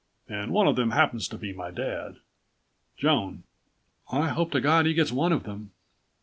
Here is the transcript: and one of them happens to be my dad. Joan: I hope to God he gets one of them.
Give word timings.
and 0.27 0.51
one 0.51 0.65
of 0.67 0.75
them 0.75 0.89
happens 0.89 1.27
to 1.27 1.37
be 1.37 1.53
my 1.53 1.69
dad. 1.69 2.15
Joan: 2.97 3.43
I 4.11 4.29
hope 4.29 4.49
to 4.53 4.59
God 4.59 4.87
he 4.87 4.95
gets 4.95 5.11
one 5.11 5.31
of 5.31 5.43
them. 5.43 5.73